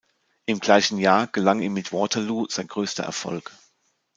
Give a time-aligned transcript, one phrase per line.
[0.47, 3.51] Im gleichen Jahr gelang ihm mit "Waterloo" sein größter Erfolg.